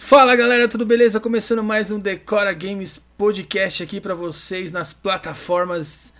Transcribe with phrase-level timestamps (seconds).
[0.00, 1.18] Fala galera, tudo beleza?
[1.18, 6.12] Começando mais um Decora Games podcast aqui pra vocês nas plataformas.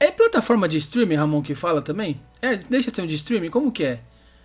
[0.00, 2.18] É plataforma de streaming, Ramon, que fala também?
[2.40, 4.00] É, deixa de ser um de streaming, como que é?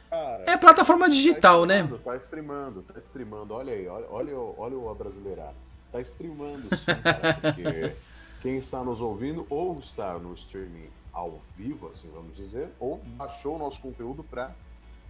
[0.10, 1.90] Cara, É plataforma digital, tá né?
[2.04, 3.54] Tá streamando, tá streamando.
[3.54, 5.56] Olha aí, olha, olha, o- olha o brasileirado.
[5.92, 7.94] Tá streamando sim, cara, porque
[8.44, 13.56] quem está nos ouvindo ou está no streaming ao vivo, assim vamos dizer, ou baixou
[13.56, 14.52] o nosso conteúdo para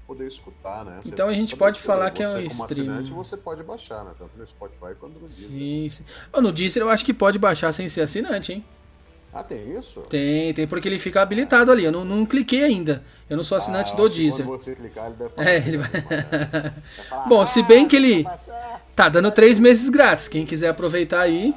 [0.06, 1.00] poder escutar, né?
[1.02, 4.12] Você Então a gente pode falar que é um assinante, você pode baixar, né?
[4.18, 5.50] Tanto no Spotify quanto no Deezer.
[5.50, 6.06] Sim, sim.
[6.36, 8.66] No Deezer eu acho que pode baixar sem ser assinante, hein?
[9.34, 10.02] Ah, tem isso?
[10.02, 11.84] Tem, tem, porque ele fica habilitado ali.
[11.84, 13.04] Eu não, não cliquei ainda.
[13.28, 14.46] Eu não sou assinante Ah, do Deezer.
[14.46, 15.34] Quando você clicar, ele deve.
[15.38, 15.90] É, ele vai.
[17.10, 18.28] Falar, Bom, se bem que ele-.
[18.96, 20.28] Tá dando três meses grátis.
[20.28, 21.56] Quem quiser aproveitar aí,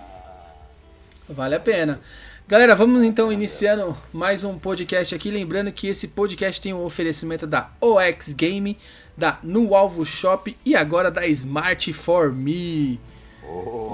[1.28, 2.01] vale a pena.
[2.48, 5.30] Galera, vamos então iniciando mais um podcast aqui.
[5.30, 8.78] Lembrando que esse podcast tem um oferecimento da OX Game,
[9.16, 13.00] da No Alvo Shop e agora da Smart for Me.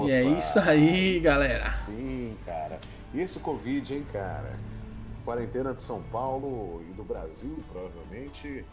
[0.05, 0.37] E é Opa.
[0.37, 1.73] isso aí, galera.
[1.87, 2.79] Sim, cara.
[3.13, 4.53] E esse Covid, hein, cara?
[5.25, 8.63] Quarentena de São Paulo e do Brasil, provavelmente,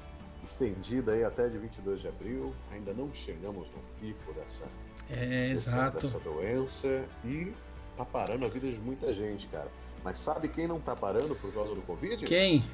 [0.45, 2.53] estendida aí até de 22 de abril.
[2.73, 4.65] Ainda não chegamos no pico dessa,
[5.09, 6.07] É, dessa, exato.
[6.07, 7.53] dessa doença e
[8.01, 9.69] tá parando a vida de muita gente, cara.
[10.03, 12.25] Mas sabe quem não tá parando por causa do Covid?
[12.25, 12.65] Quem?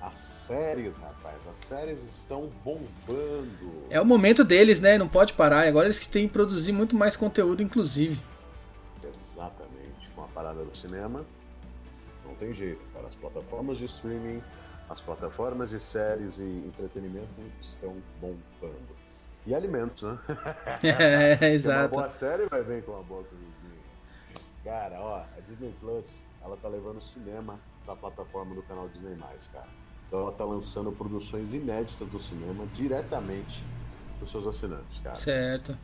[0.00, 0.14] As
[0.46, 1.36] séries, rapaz.
[1.50, 3.84] As séries estão bombando.
[3.90, 4.96] É o momento deles, né?
[4.98, 5.66] Não pode parar.
[5.66, 8.18] Agora eles que têm que produzir muito mais conteúdo, inclusive.
[9.02, 10.10] Exatamente.
[10.14, 11.24] Com a parada do cinema,
[12.24, 13.06] não tem jeito, cara.
[13.08, 14.42] As plataformas de streaming,
[14.88, 17.26] as plataformas de séries e entretenimento
[17.60, 18.94] estão bombando.
[19.46, 20.18] E alimentos, né?
[20.82, 21.94] É, Porque Uma exato.
[21.94, 23.53] boa série vai vir com uma boa comidinha.
[24.64, 29.14] Cara, ó, a Disney Plus, ela tá levando cinema pra plataforma do canal Disney+,
[29.52, 29.68] cara.
[30.08, 33.62] Então ela tá lançando produções inéditas do cinema diretamente
[34.18, 35.16] pros seus assinantes, cara.
[35.16, 35.76] Certo.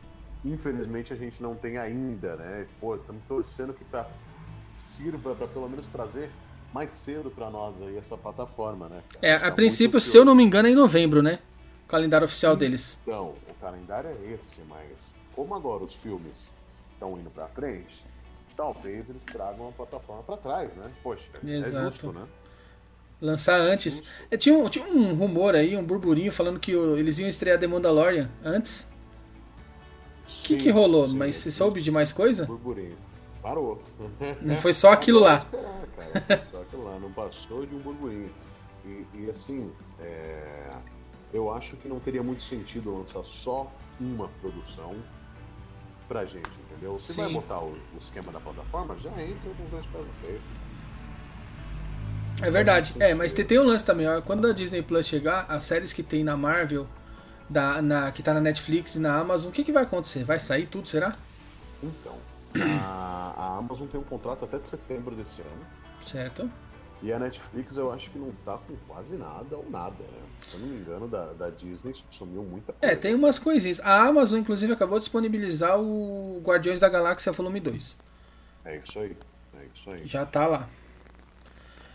[0.43, 2.67] Infelizmente a gente não tem ainda, né?
[2.79, 4.09] Pô, estamos torcendo que pra,
[4.95, 6.31] sirva para pelo menos trazer
[6.73, 9.03] mais cedo para nós aí essa plataforma, né?
[9.09, 9.27] cara?
[9.27, 11.39] É, Tá a muito princípio, se eu não me engano, é em novembro, né?
[11.85, 12.97] O calendário oficial deles.
[13.03, 16.51] Então, o calendário é esse, mas como agora os filmes
[16.93, 18.05] estão indo para frente,
[18.55, 20.91] talvez eles tragam a plataforma para trás, né?
[21.03, 21.77] Poxa, Exato.
[21.77, 22.23] é justo, né?
[23.21, 24.03] Lançar antes.
[24.31, 27.59] É, tinha, um, tinha um rumor aí, um burburinho falando que o- eles iam estrear
[27.59, 28.87] The Mandalorian antes.
[30.27, 31.07] O que, que rolou?
[31.09, 32.45] Mas você soube de mais coisa?
[32.45, 32.97] Burburinho.
[33.41, 33.81] Parou.
[34.41, 35.35] Não foi só aquilo lá.
[35.37, 36.37] Esperar, cara.
[36.39, 36.99] Foi só aquilo lá.
[36.99, 38.31] Não passou de um burburinho.
[38.85, 40.67] E, e, assim, é,
[41.31, 44.95] eu acho que não teria muito sentido lançar só uma produção
[46.07, 46.99] pra gente, entendeu?
[46.99, 47.33] Se vai Sim.
[47.33, 50.41] botar o, o esquema da plataforma, já entra com os dois pés no peito.
[52.41, 52.95] É verdade.
[52.99, 54.07] É, mas tem, tem um lance também.
[54.07, 54.21] ó.
[54.21, 56.87] Quando a Disney Plus chegar, as séries que tem na Marvel,
[57.49, 60.23] da, na, que tá na Netflix e na Amazon, o que, que vai acontecer?
[60.23, 61.15] Vai sair tudo, será?
[61.83, 62.15] Então,
[62.83, 65.65] a, a Amazon tem um contrato até de setembro desse ano.
[66.03, 66.49] Certo.
[67.03, 70.21] E a Netflix eu acho que não tá com quase nada ou nada, né?
[70.47, 72.93] Se eu não me engano, da, da Disney sumiu muita coisa.
[72.93, 73.79] É, tem umas coisinhas.
[73.79, 77.97] A Amazon, inclusive, acabou de disponibilizar o Guardiões da Galáxia Volume 2.
[78.65, 79.17] É isso aí.
[79.59, 80.05] É isso aí.
[80.05, 80.69] Já tá lá.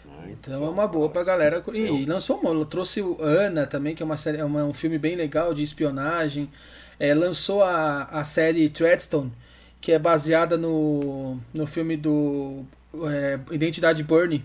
[0.05, 0.31] né?
[0.33, 1.63] Então é uma boa pra galera.
[1.73, 4.99] E Eu- lançou uma, trouxe o Ana também, que é uma série, é um filme
[4.99, 6.51] bem legal de espionagem.
[6.99, 9.33] É, lançou a, a série Treadstone,
[9.81, 12.65] que é baseada no, no filme do
[13.09, 14.45] é, Identidade Burnie.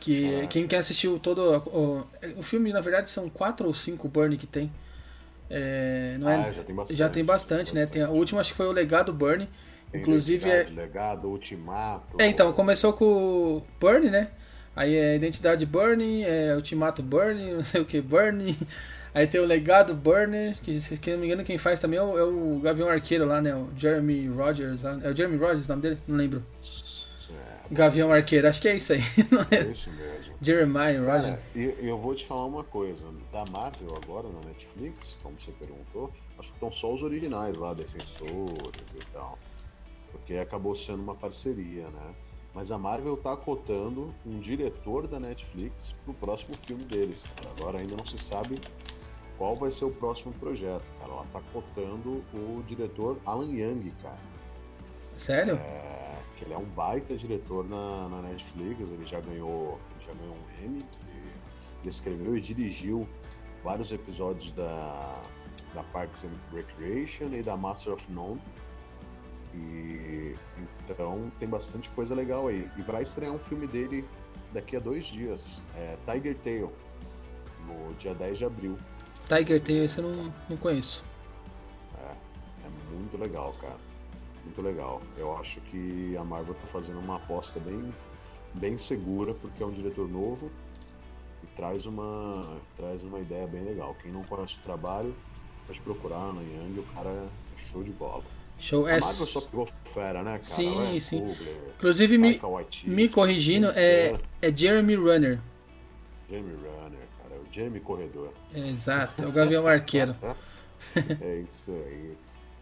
[0.00, 0.46] Que Ah.
[0.46, 1.40] quem quer assistiu todo.
[1.66, 2.04] O,
[2.38, 4.70] o filme, na verdade, são quatro ou cinco Burnie que tem.
[5.48, 6.96] É, não é, Ah, já tem bastante.
[6.98, 7.86] já tem bastante, né?
[7.86, 9.48] Tem, a última acho que foi o Legado Burnie.
[9.92, 12.16] Tem Inclusive é, Legado, Ultimato.
[12.20, 13.04] é, então, começou com
[13.58, 14.28] o Burn, né?
[14.74, 18.58] Aí é Identidade Burn, é Ultimato Burn, não sei o que Burn.
[19.14, 22.18] Aí tem o Legado Burner, que se não me engano quem faz também é o,
[22.18, 23.54] é o Gavião Arqueiro lá, né?
[23.54, 24.98] O Jeremy Rogers lá.
[25.04, 25.98] É o Jeremy Rogers o nome dele?
[26.08, 26.44] Não lembro.
[27.70, 29.00] É, Gavião Arqueiro, acho que é isso aí.
[29.30, 29.70] Não é é?
[29.70, 30.34] isso mesmo.
[30.40, 31.38] Jeremiah Rogers.
[31.38, 33.04] Cara, e eu vou te falar uma coisa.
[33.32, 37.74] Da Marvel agora na Netflix, como você perguntou, acho que estão só os originais lá,
[37.74, 39.38] Defensores e tal.
[40.12, 42.14] Porque acabou sendo uma parceria, né?
[42.54, 47.24] Mas a Marvel tá cotando um diretor da Netflix pro próximo filme deles.
[47.58, 48.60] Agora ainda não se sabe
[49.36, 50.84] qual vai ser o próximo projeto.
[51.00, 54.18] Cara, ela tá cotando o diretor Alan Young, cara.
[55.16, 55.56] Sério?
[55.56, 56.13] É,
[56.44, 60.64] que ele é um baita diretor na, na Netflix, ele já ganhou, já ganhou um
[60.64, 61.32] Emmy, ele,
[61.80, 63.08] ele escreveu e dirigiu
[63.62, 65.22] vários episódios da,
[65.74, 68.40] da Parks and Recreation e da Master of None.
[69.54, 70.34] E
[70.88, 72.68] então tem bastante coisa legal aí.
[72.76, 74.04] E vai estrear um filme dele
[74.52, 76.72] daqui a dois dias, é Tiger Tail,
[77.66, 78.78] no dia 10 de abril.
[79.26, 81.04] Tiger Tail, esse eu não, não conheço.
[82.90, 83.93] muito legal, cara.
[84.44, 85.00] Muito legal.
[85.16, 87.92] Eu acho que a Marvel tá fazendo uma aposta bem,
[88.54, 90.50] bem segura, porque é um diretor novo
[91.42, 93.96] e traz uma, traz uma ideia bem legal.
[94.02, 95.14] Quem não conhece o trabalho,
[95.66, 97.26] pode procurar no Yang, o cara é
[97.70, 98.22] show de bola.
[98.58, 98.86] Show.
[98.86, 100.44] A É, Marvel só pegou fera, né, cara?
[100.44, 101.34] Sim, sim.
[101.76, 105.40] Inclusive, me, Waititi, me corrigindo, é, é Jeremy Runner.
[106.30, 107.40] Jamie Runner, cara.
[107.40, 108.32] O Jamie Corredor.
[108.54, 110.14] É, exato, é o Gavião Arqueiro.
[110.94, 112.14] É isso aí.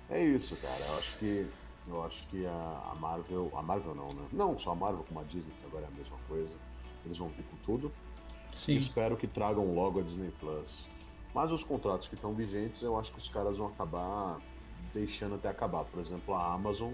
[0.09, 0.93] É isso, cara.
[0.93, 1.47] Eu acho que
[1.89, 4.23] eu acho que a, Marvel, a Marvel não, né?
[4.33, 6.57] Não só a Marvel como a Disney, que agora é a mesma coisa.
[7.05, 7.93] Eles vão vir com tudo.
[8.55, 8.77] Sim.
[8.77, 10.87] Espero que tragam logo a Disney Plus.
[11.35, 14.39] Mas os contratos que estão vigentes, eu acho que os caras vão acabar
[14.93, 15.85] deixando até acabar.
[15.85, 16.93] Por exemplo, a Amazon.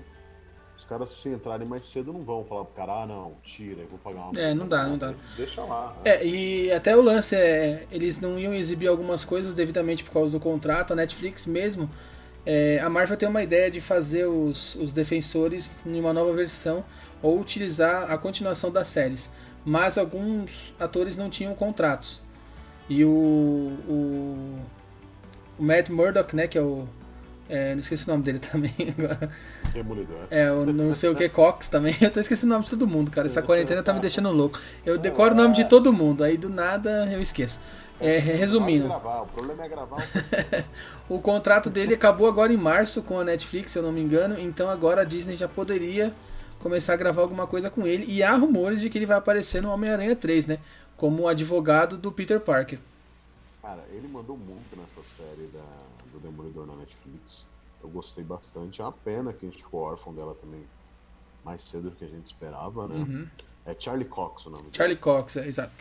[0.76, 3.88] Os caras, se entrarem mais cedo, não vão falar pro cara, ah, não, tira, eu
[3.88, 5.12] vou pagar uma É, não dá, não dá.
[5.36, 5.88] Deixa lá.
[6.04, 6.12] né?
[6.12, 10.30] É, e até o lance é, eles não iam exibir algumas coisas devidamente por causa
[10.30, 11.90] do contrato, a Netflix mesmo.
[12.50, 16.82] É, a Marvel tem uma ideia de fazer os, os defensores em uma nova versão
[17.20, 19.30] ou utilizar a continuação das séries.
[19.66, 22.22] Mas alguns atores não tinham contratos.
[22.88, 23.10] E o,
[23.86, 24.58] o,
[25.58, 26.88] o Matt Murdock, né, que é o.
[27.50, 29.30] é, não esqueci o nome dele também agora.
[29.74, 30.16] Demolidor.
[30.30, 31.94] É, o não sei o que Cox também.
[32.00, 33.26] Eu tô esquecendo o nome de todo mundo, cara.
[33.26, 34.58] Essa quarentena tá me deixando louco.
[34.86, 37.60] Eu decoro o nome de todo mundo, aí do nada eu esqueço.
[38.00, 39.98] É, resumindo, Pode gravar, o problema é gravar.
[41.08, 44.38] o contrato dele acabou agora em março com a Netflix, se eu não me engano.
[44.38, 46.14] Então agora a Disney já poderia
[46.60, 48.04] começar a gravar alguma coisa com ele.
[48.06, 50.58] E há rumores de que ele vai aparecer no Homem-Aranha 3, né?
[50.96, 52.78] Como advogado do Peter Parker.
[53.60, 55.64] Cara, ele mandou muito nessa série da,
[56.12, 57.44] do Demolidor na Netflix.
[57.82, 58.80] Eu gostei bastante.
[58.80, 60.62] É uma pena que a gente ficou órfão dela também
[61.44, 63.28] mais cedo do que a gente esperava, né?
[63.66, 64.76] É Charlie Cox o nome dele.
[64.76, 65.72] Charlie Cox, é, exato.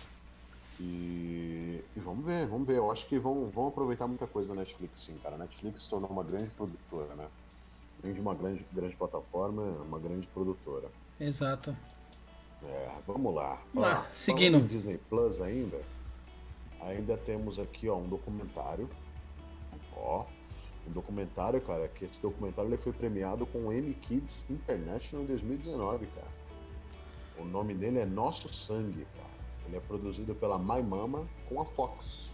[0.80, 2.78] E, e vamos ver, vamos ver.
[2.78, 5.36] Eu acho que vão, vão aproveitar muita coisa da Netflix, sim, cara.
[5.36, 7.28] A Netflix se tornou uma grande produtora, né?
[8.02, 10.90] Além de uma grande, grande plataforma, uma grande produtora.
[11.20, 11.76] Exato.
[12.64, 13.62] É, vamos lá.
[13.74, 14.62] Vamos lá, Ó, seguindo.
[14.62, 15.82] Disney Plus ainda,
[16.82, 18.88] ainda temos aqui ó, um documentário.
[19.96, 20.26] Ó,
[20.88, 25.28] um documentário, cara, que esse documentário ele foi premiado com o Emmy Kids International em
[25.28, 26.28] 2019, cara.
[27.40, 29.06] O nome dele é Nosso Sangue.
[29.68, 32.30] Ele é produzido pela My Mama com a Fox.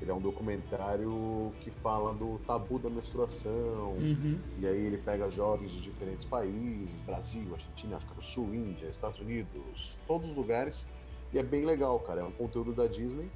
[0.00, 4.36] Ele é um documentário que fala do tabu da menstruação, Uhum.
[4.58, 9.20] e aí ele pega jovens de diferentes países, Brasil, Argentina, África do Sul, Índia, Estados
[9.20, 10.84] Unidos, todos os lugares.
[11.32, 12.20] E é bem legal, cara.
[12.20, 13.30] É um conteúdo da Disney,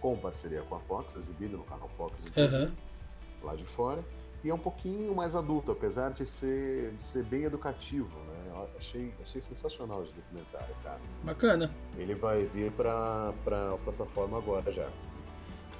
[0.00, 2.72] com parceria com a Fox, exibido no canal Fox Aham.
[3.42, 4.02] lá de fora.
[4.42, 8.29] E é um pouquinho mais adulto, apesar de ser, de ser bem educativo, né?
[8.78, 11.00] Achei, achei sensacional esse documentário, cara.
[11.22, 11.70] Bacana.
[11.96, 14.88] Ele vai vir pra, pra plataforma agora já.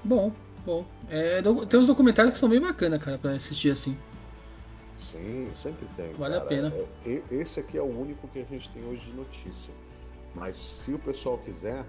[0.05, 0.33] Bom,
[0.65, 0.85] bom.
[1.09, 3.97] É, tem uns documentários que são bem bacanas, cara, pra assistir assim.
[4.97, 6.13] Sim, sempre tem.
[6.15, 6.49] Vale a cara.
[6.49, 6.75] pena.
[7.07, 9.73] É, esse aqui é o único que a gente tem hoje de notícia.
[10.35, 11.85] Mas se o pessoal quiser,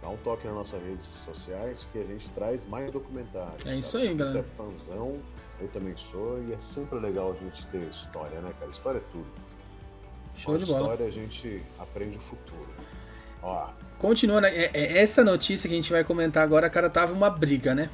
[0.00, 3.66] dá um toque nas nossas redes sociais que a gente traz mais documentários.
[3.66, 4.04] É isso cara.
[4.04, 4.38] aí, galera.
[4.38, 5.20] É fãzão,
[5.60, 8.70] eu também sou, e é sempre legal a gente ter história, né, cara?
[8.70, 9.26] História é tudo.
[10.36, 10.80] Show Com de bola.
[10.82, 12.68] história a gente aprende o futuro.
[13.42, 13.68] Ó,
[13.98, 17.74] Continuando, é, é- essa notícia que a gente vai comentar agora, cara, tava uma briga,
[17.74, 17.88] né?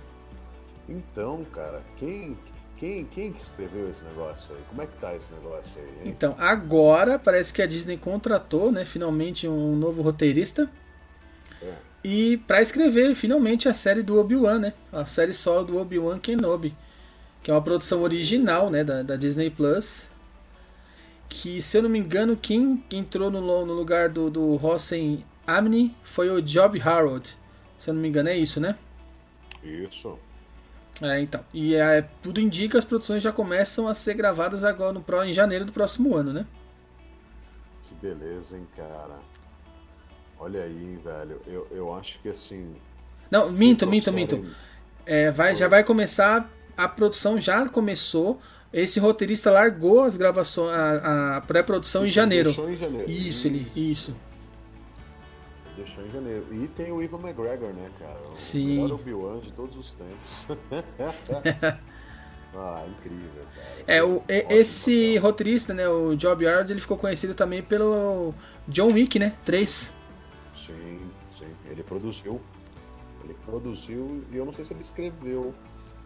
[0.89, 2.37] então, cara, quem,
[2.77, 4.61] quem, quem que escreveu esse negócio aí?
[4.69, 6.01] Como é que tá esse negócio aí, hein?
[6.07, 10.69] Então, agora parece que a Disney contratou, né, finalmente um novo roteirista
[11.63, 11.73] É.
[12.03, 14.75] e pra escrever finalmente a série do Obi-Wan, né?
[14.93, 16.75] A série solo do Obi-Wan Kenobi,
[17.43, 20.09] que é uma produção original, né, da, da Disney Plus.
[21.33, 25.97] Que, se eu não me engano, quem entrou no, no lugar do, do Hossein Amni
[26.05, 27.39] foi o Job Harold.
[27.79, 28.77] Se eu não me engano, é isso, né?
[29.65, 30.19] Isso.
[31.01, 31.43] É, então.
[31.55, 35.65] E é, tudo indica as produções já começam a ser gravadas agora no, em janeiro
[35.65, 36.47] do próximo ano, né?
[37.85, 39.19] Que beleza, hein, cara.
[40.39, 41.41] Olha aí, velho.
[41.47, 42.77] Eu, eu acho que assim.
[43.31, 44.45] Não, minto, minto, minto.
[45.07, 46.53] É, vai, já vai começar.
[46.77, 48.39] A produção já começou.
[48.73, 52.49] Esse roteirista largou as gravações, a, a pré-produção em janeiro.
[52.49, 53.11] Deixou em janeiro.
[53.11, 54.17] Isso, ele, isso.
[55.77, 56.47] Deixou em janeiro.
[56.53, 58.19] E tem o Ivan McGregor, né, cara?
[58.31, 58.81] O Sim.
[58.81, 60.59] melhor Obi-Wan de todos os tempos.
[62.55, 63.85] ah, incrível, cara.
[63.87, 65.23] É, o, Ótimo esse papel.
[65.23, 68.33] roteirista, né, o Job Yard, ele ficou conhecido também pelo
[68.67, 69.35] John Wick, né?
[69.45, 69.93] 3.
[70.55, 71.01] Sim,
[71.39, 71.49] sim.
[71.71, 72.41] Ele produziu.
[73.25, 74.25] Ele produziu.
[74.33, 75.55] E eu não sei se ele escreveu.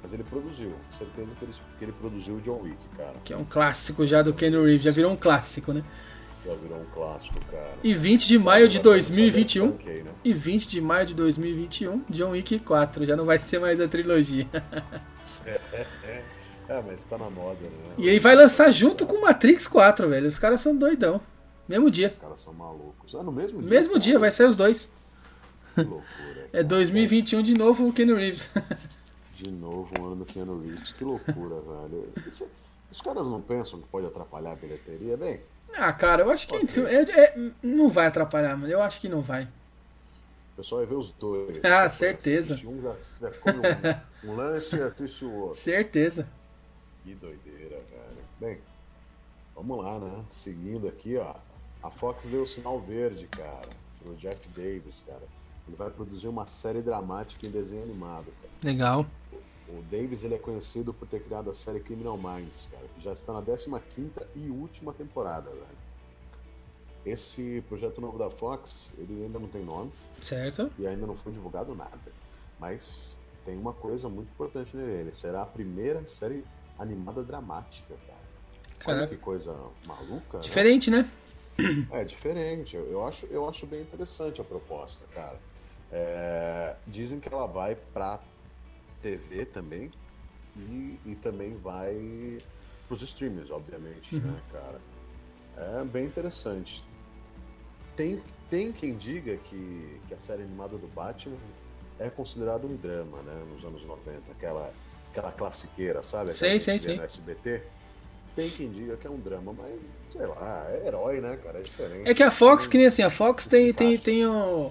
[0.07, 0.73] Mas ele produziu.
[0.97, 3.15] Certeza que ele, que ele produziu o John Wick, cara.
[3.25, 5.83] Que é um clássico já do Ken Reeves, já virou um clássico, né?
[6.47, 7.75] Já virou um clássico, cara.
[7.83, 9.65] E 20 de maio de Agora, 2021.
[9.67, 10.11] sabe, tanquei, né?
[10.23, 13.05] E 20 de maio de 2021, John Wick 4.
[13.05, 14.47] Já não vai ser mais a trilogia.
[16.69, 17.95] É, mas tá na moda, né?
[17.97, 20.27] E aí vai lançar junto com Matrix 4, velho.
[20.27, 21.21] Os caras são doidão.
[21.69, 22.13] Mesmo dia.
[22.17, 23.15] Os caras são malucos.
[23.15, 23.71] Ah, no mesmo dia?
[23.71, 24.91] Mesmo dia, vai sair os dois.
[25.75, 26.47] Que loucura.
[26.53, 28.51] É 2021 de novo o Ken Reeves.
[29.37, 30.93] De novo um ano do Keanu Reeves.
[30.93, 31.57] Que loucura,
[31.89, 32.13] velho.
[32.27, 32.49] Isso-
[32.91, 35.17] os caras não pensam que pode atrapalhar a bilheteria?
[35.17, 35.41] Bem,
[35.75, 36.85] ah, cara, eu acho que Ok.
[36.87, 38.73] é- é- não vai atrapalhar, mano.
[38.73, 39.45] Eu acho que não vai.
[39.45, 41.63] o pessoal vai ver os dois.
[41.65, 42.55] Ah, Você certeza.
[42.55, 43.59] assiste Um, já, já come
[44.25, 45.59] um, um lanche e assiste o outro.
[45.59, 46.27] Certeza.
[47.05, 48.25] Que doideira, velho.
[48.41, 48.59] Bem,
[49.55, 50.25] vamos lá, né?
[50.31, 51.35] Seguindo aqui, ó.
[51.83, 53.69] A Fox deu o sinal verde, cara,
[54.03, 55.23] pro Jeff Davis, cara.
[55.69, 58.53] Ele vai produzir uma série dramática em desenho animado, cara.
[58.65, 59.05] Legal.
[59.69, 63.13] O Davis ele é conhecido por ter criado a série Criminal Minds, cara, que já
[63.13, 65.87] está na 15ª e última temporada, velho.
[67.05, 70.71] Esse projeto novo da Fox, ele ainda não tem nome Certo.
[70.79, 72.13] e ainda não foi divulgado nada.
[72.59, 76.45] Mas tem uma coisa muito importante nele, ele será a primeira série
[76.79, 78.99] animada dramática, cara.
[78.99, 80.43] Olha que coisa maluca, né?
[80.43, 81.11] Diferente, né?
[81.91, 82.77] É diferente.
[82.77, 85.39] Eu eu acho, eu acho bem interessante a proposta, cara.
[85.91, 88.21] É, dizem que ela vai pra
[89.07, 89.91] TV também
[90.57, 92.39] e, e também vai
[92.89, 94.81] pros streamers, obviamente, né, cara?
[95.57, 96.85] É bem interessante.
[97.95, 98.21] Tem,
[98.51, 101.37] tem quem diga que, que a série animada do Batman
[101.99, 104.73] é considerado um drama, né, nos anos 90, aquela,
[105.11, 106.31] aquela classiqueira, sabe?
[106.31, 106.97] Aquela gente vê sei.
[106.97, 107.63] No SBT.
[108.35, 111.59] Tem quem diga que é um drama, mas sei lá, é herói, né, cara?
[111.59, 112.11] É diferente.
[112.11, 114.05] É que a Fox, que nem assim, a Fox tem, tem, Fantástico.
[114.05, 114.71] tem o.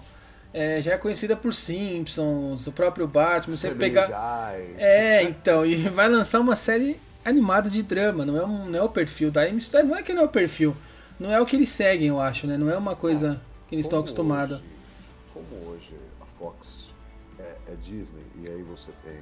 [0.56, 4.08] é, já é conhecida por Simpsons, o próprio Batman, você pegar.
[4.78, 8.82] É, então, e vai lançar uma série animada de drama, não é, um, não é
[8.82, 10.74] o perfil da AMC, não é que não é o perfil,
[11.20, 12.56] não é o que eles seguem, eu acho, né?
[12.58, 14.64] Não é uma coisa que eles estão acostumados.
[15.34, 16.86] Como hoje a Fox
[17.38, 19.20] é, é Disney e aí você tem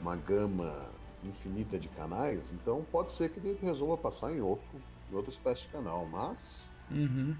[0.00, 0.74] uma gama
[1.22, 4.66] infinita de canais, então pode ser que ele resolva passar em outro,
[5.12, 7.34] em outra espécie de canal, mas Uhum.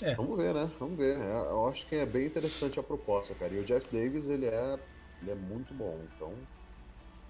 [0.00, 0.14] É.
[0.14, 0.70] vamos ver, né?
[0.80, 1.16] Vamos ver.
[1.18, 3.52] É, eu acho que é bem interessante a proposta, cara.
[3.54, 4.78] E o Jeff Davis, ele é,
[5.20, 6.32] ele é muito bom, então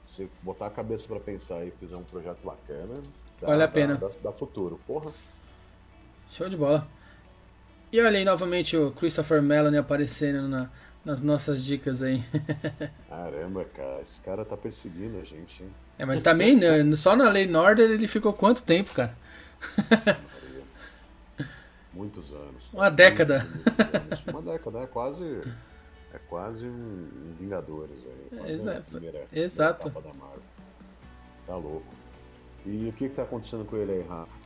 [0.03, 2.95] se botar a cabeça pra pensar e fizer um projeto bacana,
[3.41, 3.97] dá, Vale a dá- pena.
[3.97, 4.81] Dá, dá futuro.
[4.87, 5.13] Porra,
[6.31, 6.89] Show de bola.
[7.93, 10.71] E olha aí novamente o Christopher Melanie aparecendo na-
[11.05, 12.23] nas nossas dicas aí.
[13.09, 15.71] caramba, cara, esse cara tá perseguindo a gente, hein?
[15.99, 19.15] É, mas também, né, só na Lei Norder ele ficou quanto tempo, cara?
[21.93, 22.71] Muitos anos.
[22.73, 23.45] Uma década.
[23.45, 24.27] Muitos anos.
[24.27, 25.41] Uma década, é quase.
[26.15, 28.39] É quase um, um Vingadores aí.
[28.39, 28.83] Quase Exato.
[28.91, 29.91] primeira, Exato.
[29.91, 30.19] primeira.
[31.47, 31.95] Tá louco.
[32.65, 34.43] E o que, que tá acontecendo com ele aí, Rafa?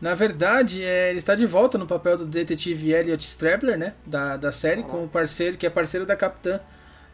[0.00, 3.94] Na verdade, é, ele está de volta no papel do detetive Elliot Strabler, né?
[4.04, 6.60] Da, da série, com o parceiro, que é parceiro da capitã,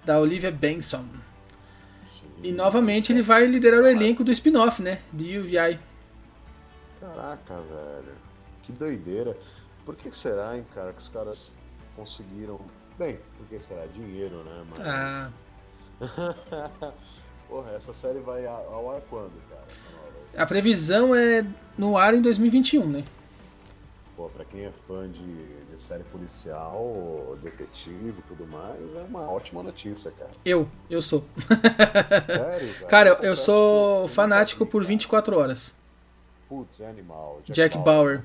[0.05, 1.05] da Olivia Benson.
[2.43, 5.01] E novamente ele vai liderar o elenco do spin-off, né?
[5.13, 5.79] De UVI.
[7.01, 8.28] Caraca, velho.
[8.69, 9.35] Que doideira.
[9.87, 11.51] Por que será, hein, cara, que os caras
[11.97, 12.61] conseguiram.
[12.99, 13.87] Bem, por que será?
[13.87, 14.67] Dinheiro, né?
[14.69, 14.87] Mas.
[14.87, 15.33] Ah,
[17.49, 19.65] Porra, essa série vai ao ar quando, cara?
[20.37, 21.43] A previsão é
[21.79, 23.05] no ar em 2021, né?
[24.15, 29.31] Pô, pra quem é fã de, de série policial, detetive e tudo mais, é uma
[29.31, 30.31] ótima notícia, cara.
[30.45, 31.25] Eu, eu sou.
[32.27, 32.87] Sério, cara?
[32.89, 34.89] Cara, eu, eu sou fanático por cara.
[34.89, 35.75] 24 horas.
[36.51, 37.41] Putz, é animal.
[37.47, 37.79] Jack Bauer.
[37.79, 38.25] Jack Bauer,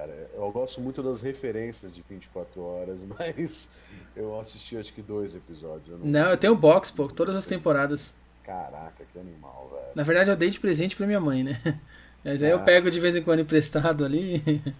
[0.00, 0.30] cara.
[0.34, 3.68] Eu gosto muito das referências de 24 horas, mas
[4.16, 5.88] eu assisti acho que dois episódios.
[5.88, 6.06] Eu não...
[6.06, 8.14] Não, eu tenho box, pô, todas as temporadas.
[8.44, 9.92] Caraca, que animal, velho.
[9.94, 11.60] Na verdade, eu dei de presente pra minha mãe, né?
[12.24, 12.62] Mas aí eu Ah.
[12.62, 14.42] pego de vez em quando emprestado ali.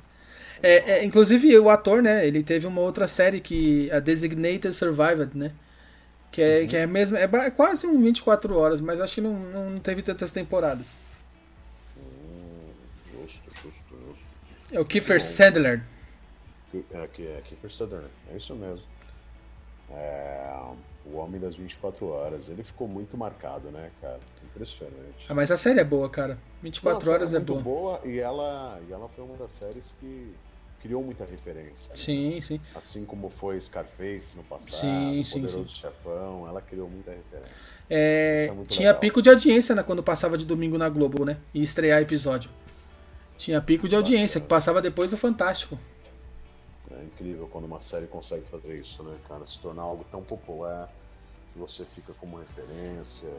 [0.62, 2.26] É, é, inclusive, o ator, né?
[2.26, 3.90] Ele teve uma outra série que.
[3.90, 5.52] A Designated Survived, né?
[6.30, 9.32] Que é, que é, mesmo, é ba- quase um 24 horas, mas acho que não,
[9.32, 11.00] não, não teve tantas temporadas.
[11.96, 12.68] Hum,
[13.10, 14.28] justo, justo, justo.
[14.72, 15.24] É o Kiefer Bom.
[15.24, 15.82] Sandler.
[16.72, 18.84] É, é Kiefer Sutherland, é isso mesmo.
[19.90, 20.62] É,
[21.04, 24.20] o Homem das 24 Horas, ele ficou muito marcado, né, cara?
[24.44, 25.26] Impressionante.
[25.28, 26.38] Ah, mas a série é boa, cara.
[26.62, 28.00] 24 Nossa, horas é muito boa.
[28.04, 30.32] e ela, e ela foi uma das séries que
[30.80, 31.88] criou muita referência.
[31.88, 31.94] né?
[31.94, 32.60] Sim, sim.
[32.74, 37.50] Assim como foi Scarface no passado, Sim, sim, Poderoso Chefão, ela criou muita referência.
[37.88, 39.00] É, é tinha legal.
[39.00, 41.36] pico de audiência né, quando passava de domingo na Globo, né?
[41.52, 42.50] E estrear episódio.
[43.40, 45.78] Tinha pico de audiência, que passava depois do Fantástico.
[46.90, 49.47] É incrível quando uma série consegue fazer isso, né, cara?
[49.47, 50.92] Se tornar algo tão popular
[51.50, 53.30] que você fica como referência,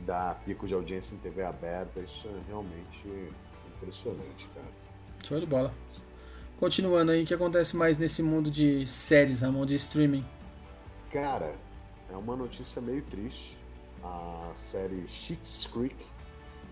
[0.00, 3.32] dá pico de audiência em TV aberta, isso é realmente
[3.74, 4.66] impressionante, cara.
[5.24, 5.72] Show de bola.
[6.60, 10.26] Continuando aí, o que acontece mais nesse mundo de séries, Ramon, de streaming?
[11.10, 11.54] Cara,
[12.10, 13.56] é uma notícia meio triste,
[14.04, 15.96] a série Sheets Creek,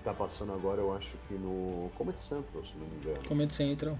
[0.00, 3.28] tá passando agora, eu acho que no Comedy Central, se não me engano.
[3.28, 3.98] Comedy Central.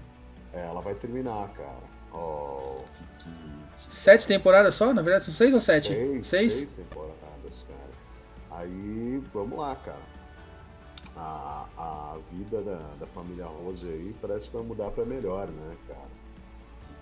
[0.53, 1.83] É, ela vai terminar, cara.
[2.13, 2.83] Oh,
[3.19, 3.29] que, que,
[3.87, 3.95] que...
[3.95, 4.93] Sete temporadas só?
[4.93, 5.89] Na verdade, são seis ou sete?
[5.89, 6.53] Seis, seis?
[6.53, 8.61] seis temporadas, cara.
[8.61, 10.11] Aí, vamos lá, cara.
[11.15, 15.77] A, a vida da, da família Rose aí parece que vai mudar para melhor, né,
[15.87, 16.09] cara?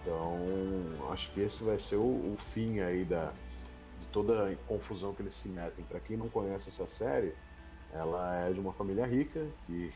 [0.02, 2.02] Então, acho que esse vai ser o,
[2.34, 3.32] o fim aí da,
[4.00, 5.86] de toda a confusão que eles se metem.
[5.86, 7.34] Para quem não conhece essa série,
[7.94, 9.92] ela é de uma família rica que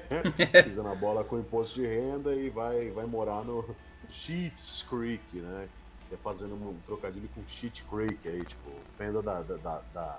[0.64, 3.64] pisa na bola com imposto de renda e vai, vai morar no
[4.08, 5.68] Sheets Creek, né?
[6.12, 10.18] É fazendo um trocadilho com Sheet Creek aí, tipo, fenda da, da, da, da...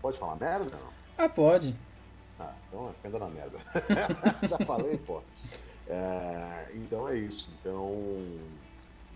[0.00, 0.92] Pode falar merda não?
[1.18, 1.74] Ah, pode.
[2.38, 3.58] Ah, então é fenda da merda.
[4.48, 5.22] Já falei, pô.
[5.88, 7.48] É, então é isso.
[7.60, 8.22] Então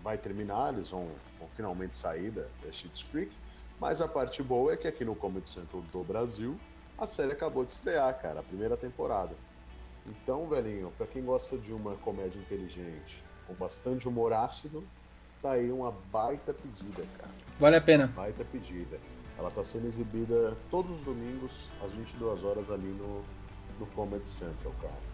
[0.03, 1.07] vai terminar, eles vão,
[1.39, 3.31] vão finalmente sair da, da Sheets Creek.
[3.79, 6.57] Mas a parte boa é que aqui no Comedy Central do Brasil,
[6.97, 9.31] a série acabou de estrear, cara, a primeira temporada.
[10.05, 14.83] Então, velhinho, para quem gosta de uma comédia inteligente, com bastante humor ácido,
[15.41, 17.29] tá aí uma baita pedida, cara.
[17.59, 18.07] Vale a pena.
[18.07, 18.97] Baita pedida.
[19.37, 21.51] Ela tá sendo exibida todos os domingos,
[21.85, 23.21] às 22 horas ali no,
[23.79, 25.07] no Comedy Central, cara.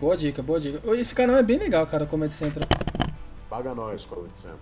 [0.00, 0.80] Boa dica, boa dica.
[0.96, 2.68] Esse canal é bem legal, cara, o Comedy Central.
[3.48, 4.58] Paga nós, Comedy Central.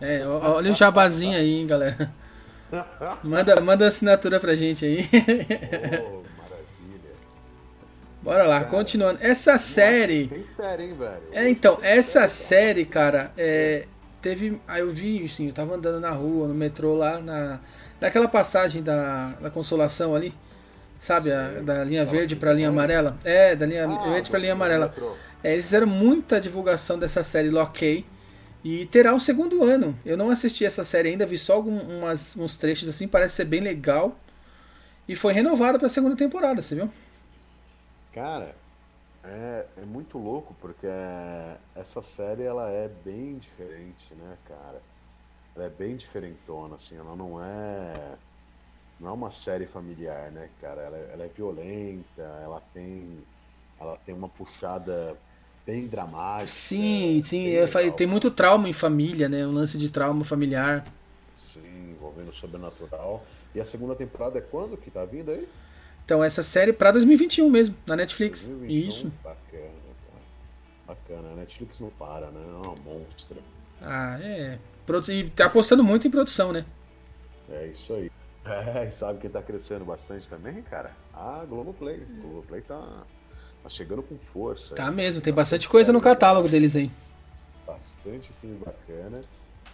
[0.00, 2.12] É, olha o jabazinho aí, hein, galera.
[3.22, 5.08] Manda, manda assinatura pra gente aí.
[5.12, 7.10] Oh, maravilha.
[8.22, 9.18] Bora lá, cara, continuando.
[9.22, 10.28] Essa série.
[10.28, 11.22] Tem série, hein, velho?
[11.32, 13.86] É, então, essa série, cara, é,
[14.22, 14.60] teve.
[14.68, 17.60] Aí eu vi, assim, eu tava andando na rua, no metrô lá, na,
[18.00, 20.32] naquela passagem da, da Consolação ali.
[20.98, 23.16] Sabe, a, da linha verde pra linha amarela?
[23.24, 24.94] É, da linha ah, verde pra linha amarela.
[25.42, 28.04] É, eles fizeram muita divulgação dessa série Lockay.
[28.62, 29.98] E terá um segundo ano.
[30.04, 33.60] Eu não assisti essa série ainda, vi só alguns uns trechos assim, parece ser bem
[33.60, 34.16] legal.
[35.08, 36.90] E foi renovada para a segunda temporada, você viu?
[38.12, 38.54] Cara,
[39.24, 40.86] é, é muito louco porque
[41.74, 44.80] essa série ela é bem diferente, né, cara?
[45.54, 48.16] Ela é bem diferentona, assim, ela não é.
[48.98, 50.82] Não é uma série familiar, né, cara?
[50.82, 53.24] Ela, é, ela é violenta, ela tem.
[53.80, 55.16] Ela tem uma puxada
[55.70, 56.46] bem dramática.
[56.46, 57.46] Sim, sim.
[57.46, 59.46] Eu falei, tem muito trauma em família, né?
[59.46, 60.84] Um lance de trauma familiar.
[61.36, 63.24] Sim, envolvendo o sobrenatural.
[63.54, 65.48] E a segunda temporada é quando que tá vindo aí?
[66.04, 68.46] Então, essa série para 2021 mesmo, na Netflix.
[68.46, 69.12] 2021, Isso.
[69.22, 69.70] Bacana.
[70.86, 71.28] Bacana.
[71.32, 72.40] A Netflix não para, né?
[72.40, 73.38] É uma monstra.
[73.80, 74.58] Ah, é.
[75.08, 76.64] E tá apostando muito em produção, né?
[77.48, 78.10] É isso aí.
[78.42, 80.92] É, e sabe quem tá crescendo bastante também, cara?
[81.12, 82.02] A Globoplay.
[82.02, 83.04] A Globoplay tá
[83.62, 84.74] Tá chegando com força.
[84.74, 86.90] Tá mesmo, tem bastante coisa no catálogo deles aí.
[87.66, 89.20] Bastante filme bacana.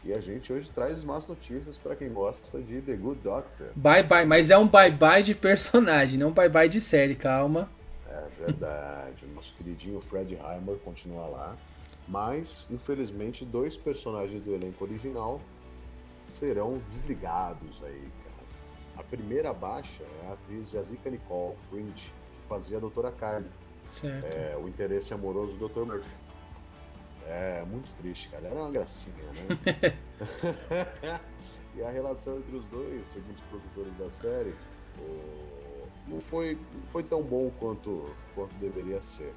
[0.05, 3.69] E a gente hoje traz más notícias para quem gosta de The Good Doctor.
[3.75, 7.69] Bye bye, mas é um bye bye de personagem, não bye bye de série, calma.
[8.09, 9.25] É verdade.
[9.25, 11.57] o nosso queridinho Fred Heimer continua lá.
[12.09, 15.41] Mas, infelizmente, dois personagens do elenco original
[16.25, 18.99] serão desligados aí, cara.
[18.99, 23.49] A primeira baixa é a atriz Jessica Nicole Fringe, que fazia a Doutora Carly
[24.05, 25.81] é, o interesse amoroso do Dr.
[25.81, 26.11] Murphy.
[27.27, 28.47] É muito triste, cara.
[28.47, 29.99] Era uma gracinha, né?
[31.75, 34.55] e a relação entre os dois, segundo os produtores da série,
[36.07, 39.35] não foi, foi tão bom quanto, quanto deveria ser.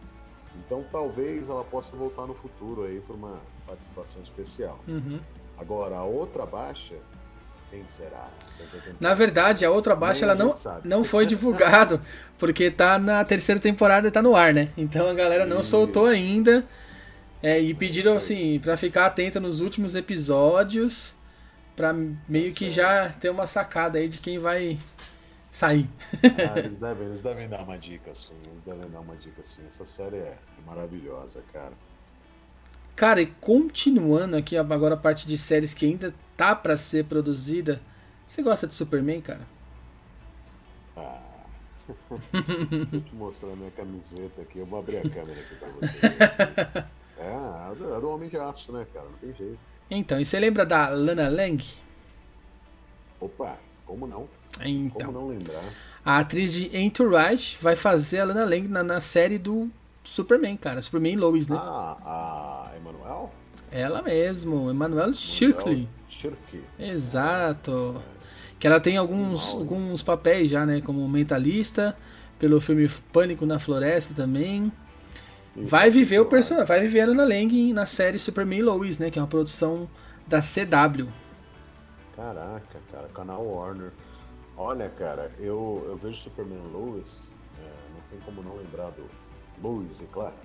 [0.56, 4.80] Então talvez ela possa voltar no futuro aí para uma participação especial.
[4.88, 5.20] Uhum.
[5.58, 6.96] Agora, a outra baixa?
[9.00, 10.54] Na verdade, a outra baixa ela não,
[10.84, 12.02] não foi divulgado,
[12.38, 14.70] porque tá na terceira temporada e tá no ar, né?
[14.78, 15.70] Então a galera não Isso.
[15.70, 16.66] soltou ainda.
[17.42, 21.16] É, e pediram assim para ficar atento nos últimos episódios
[21.74, 21.96] para
[22.28, 24.78] meio que já ter uma sacada aí de quem vai
[25.50, 25.88] sair.
[26.54, 28.34] Ah, eles, devem, eles devem dar uma dica, assim.
[28.46, 29.62] Eles devem dar uma dica, assim.
[29.66, 31.72] Essa série é maravilhosa, cara.
[33.00, 37.82] Cara, e continuando aqui agora a parte de séries que ainda tá para ser produzida.
[38.28, 39.48] Você gosta de Superman, cara?
[40.98, 41.22] Ah.
[41.88, 44.60] Deixa eu te mostrar a minha camiseta aqui.
[44.60, 46.08] Eu vou abrir a câmera aqui pra você.
[47.24, 49.06] é, é do Homem de Aço, né, cara?
[49.06, 49.60] Não tem jeito.
[49.90, 51.66] Então, e você lembra da Lana Lang?
[53.22, 54.28] Opa, como não?
[54.60, 55.64] Então, como não lembrar?
[56.04, 59.72] A atriz de Entourage vai fazer a Lana Lang na, na série do
[60.04, 60.82] Superman, cara.
[60.82, 61.56] Superman e Lois, né?
[61.58, 62.79] Ah, a
[63.10, 63.32] Emanuel?
[63.72, 65.90] Ela mesmo, Emanuel Shirkley.
[66.08, 66.64] Shirkley.
[66.78, 68.02] Exato.
[68.60, 70.82] Que ela tem alguns, alguns papéis já, né?
[70.82, 71.98] Como mentalista,
[72.38, 74.72] pelo filme Pânico na Floresta também.
[75.56, 79.10] vai viver o personagem, vai viver ela na Lang na série Superman Lois, né?
[79.10, 79.90] Que é uma produção
[80.28, 81.08] da CW.
[82.16, 83.92] Caraca, cara, canal Warner.
[84.58, 87.24] Olha, cara, eu, eu vejo Superman Lois,
[87.58, 89.06] é, não tem como não lembrar do
[89.64, 90.36] Lois e Clark,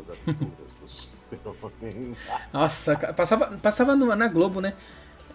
[0.00, 2.14] as aventuras do Superman.
[2.52, 4.74] Nossa, passava, passava na Globo, né?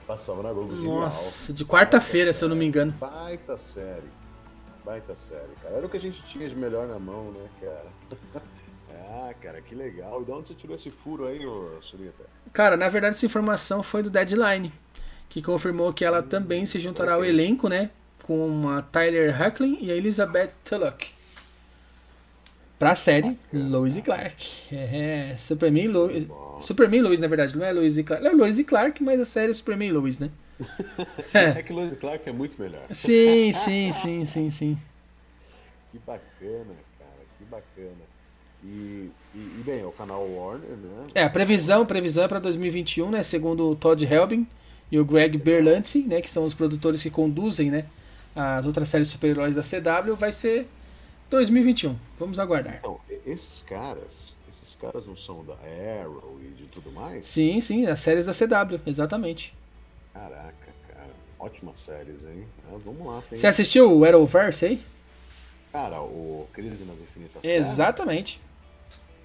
[0.05, 0.73] Passava na Globo.
[0.75, 1.57] Nossa, genial.
[1.57, 2.91] de quarta-feira, se eu não me engano.
[2.93, 4.09] Baita série.
[4.83, 5.75] Baita série, cara.
[5.75, 8.43] Era o que a gente tinha de melhor na mão, né, cara?
[8.91, 10.21] ah, cara, que legal.
[10.21, 12.23] E de onde você tirou esse furo aí, ô Surita?
[12.53, 14.71] Cara, na verdade, essa informação foi do Deadline,
[15.27, 17.89] que confirmou que ela hum, também se juntará ao elenco, né?
[18.23, 21.15] Com a Tyler Hucklin e a Elizabeth Tulloch.
[22.77, 24.75] Pra série Lois e Clark.
[24.75, 26.27] É, Superman e Lois.
[26.59, 28.25] Superman e Lois, na verdade, não é Lois e Clark.
[28.25, 30.29] É Lois e Clark, mas a série é Superman e Lois, né?
[31.33, 32.83] é que Lois e Clark é muito melhor.
[32.89, 34.77] Sim, sim, sim, sim, sim.
[35.91, 38.15] Que bacana, cara, que bacana.
[38.63, 41.07] E, e, e, bem, é o canal Warner, né?
[41.13, 43.23] É, a previsão, previsão é para 2021, né?
[43.23, 44.47] Segundo o Todd Helbing
[44.91, 46.19] e o Greg Berlanti, né?
[46.19, 47.85] Que são os produtores que conduzem, né?
[48.35, 50.67] As outras séries super-heróis da CW, vai ser
[51.29, 51.95] 2021.
[52.17, 52.77] Vamos aguardar.
[52.77, 57.25] Então, esses caras, esses caras não são da Arrow e de tudo mais?
[57.25, 59.55] Sim, sim, as séries da CW, exatamente.
[60.13, 61.09] Caraca, cara.
[61.39, 62.47] Ótimas séries, hein?
[62.71, 63.21] É, vamos lá.
[63.29, 63.37] Tem...
[63.37, 64.83] Você assistiu o Arrowverse aí?
[65.71, 68.39] Cara, o Crise nas Infinitas Exatamente.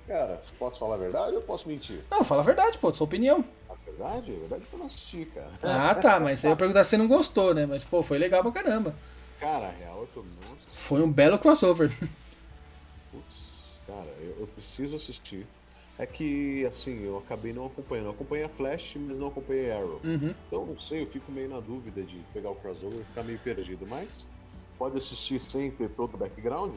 [0.08, 2.00] Cara, posso falar a verdade ou posso mentir?
[2.10, 3.44] Não, fala a verdade, pô, sua opinião.
[3.68, 4.32] A verdade?
[4.32, 5.52] A verdade é que eu não assisti, cara.
[5.62, 7.66] Ah, tá, mas eu ia perguntar se você não gostou, né?
[7.66, 8.92] Mas, pô, foi legal pra caramba.
[9.38, 10.24] Cara, a real, eu tô
[10.80, 11.90] foi um belo crossover.
[13.12, 13.46] Putz,
[13.86, 15.46] cara, eu, eu, preciso assistir.
[15.98, 18.06] É que, assim, eu acabei não acompanhando.
[18.06, 20.00] Eu acompanhei a Flash, mas não acompanhei Arrow.
[20.02, 20.34] Uhum.
[20.46, 23.38] Então, não sei, eu fico meio na dúvida de pegar o crossover e ficar meio
[23.38, 23.86] perdido.
[23.86, 24.24] Mas,
[24.78, 26.74] pode assistir sem ter todo o background?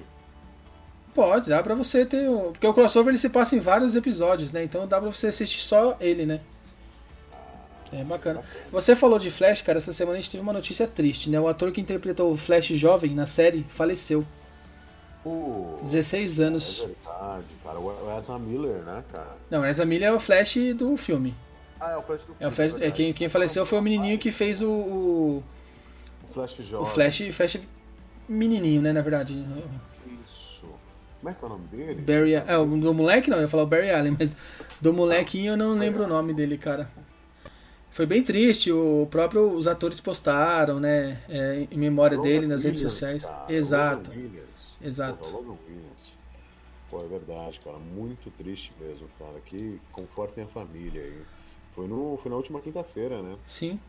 [1.15, 2.27] Pode, dá pra você ter.
[2.51, 4.63] Porque o crossover ele se passa em vários episódios, né?
[4.63, 6.41] Então dá pra você assistir só ele, né?
[7.95, 8.41] É bacana.
[8.71, 9.77] Você falou de Flash, cara.
[9.77, 11.39] Essa semana a gente teve uma notícia triste, né?
[11.39, 14.25] O ator que interpretou o Flash jovem na série faleceu.
[15.25, 16.81] Uh, 16 anos.
[16.81, 17.79] É verdade, cara.
[17.79, 19.37] O Ezra Miller, né, cara?
[19.49, 21.33] Não, o Ezra Miller é o Flash do filme.
[21.79, 22.37] Ah, é o Flash do filme.
[22.39, 24.69] É, o Flash, é, é quem, quem faleceu foi o menininho que fez o.
[24.69, 25.43] O,
[26.23, 26.85] o Flash jovem.
[26.85, 27.59] O Flash, Flash
[28.27, 29.33] menininho, né, na verdade.
[30.27, 30.65] Isso.
[31.19, 32.01] Como é que é o nome dele?
[32.01, 34.29] Barry, é, o do moleque não, eu ia falar o Barry Allen, mas
[34.81, 36.89] do molequinho eu não lembro o nome dele, cara
[37.93, 38.71] foi bem triste.
[38.71, 43.25] O próprio os atores postaram, né, é, em memória Logan dele nas Williams, redes sociais.
[43.25, 44.11] Cara, Exato.
[44.11, 44.77] Williams.
[44.81, 45.31] Exato.
[45.31, 46.17] Pô, Logan Williams.
[46.89, 49.39] Pô, é verdade, cara, muito triste mesmo, cara.
[49.45, 51.21] Que confortem a família aí.
[51.69, 53.37] Foi no foi na última quinta-feira, né?
[53.45, 53.79] Sim.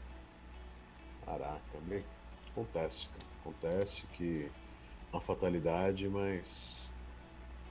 [1.25, 2.05] Caraca, meio...
[2.53, 3.25] acontece, cara.
[3.41, 4.51] Acontece que
[5.13, 6.89] uma fatalidade, mas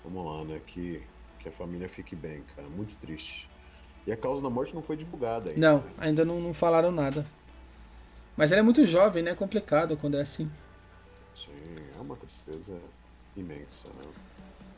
[0.03, 0.59] vamos lá, né?
[0.67, 1.01] Que
[1.43, 2.67] que a família fique bem, cara.
[2.69, 3.49] Muito triste.
[4.05, 5.59] E a causa da morte não foi divulgada ainda.
[5.59, 7.25] Não, ainda não, não falaram nada.
[8.35, 9.31] Mas ele é muito jovem, né?
[9.31, 10.49] É complicado quando é assim.
[11.35, 11.51] Sim,
[11.95, 12.73] é uma tristeza
[13.37, 14.07] imensa, né?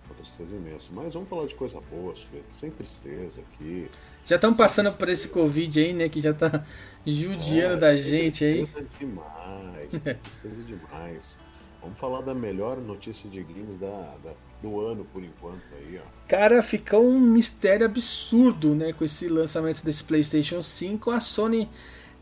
[0.05, 0.89] Uma tristeza imensa.
[0.91, 2.13] Mas vamos falar de coisa boa,
[2.49, 3.89] sem tristeza aqui.
[4.25, 5.05] Já estamos passando tristeza.
[5.05, 6.09] por esse Covid aí, né?
[6.09, 6.63] Que já tá
[7.05, 8.67] judiando é, da gente aí.
[8.99, 9.89] Demais,
[10.21, 11.37] tristeza demais.
[11.81, 14.33] Vamos falar da melhor notícia de games da, da
[14.65, 16.27] do ano por enquanto aí, ó.
[16.27, 21.69] Cara, fica um mistério absurdo, né, com esse lançamento desse PlayStation 5, a Sony